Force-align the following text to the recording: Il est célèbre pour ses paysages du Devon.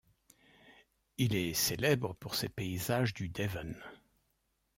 Il 1.19 1.35
est 1.35 1.53
célèbre 1.53 2.13
pour 2.15 2.33
ses 2.33 2.49
paysages 2.49 3.13
du 3.13 3.29
Devon. 3.29 3.75